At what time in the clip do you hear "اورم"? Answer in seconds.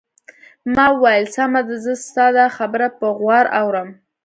3.59-3.89